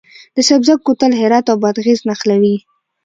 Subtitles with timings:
[0.35, 2.55] د سبزک کوتل هرات او بادغیس نښلوي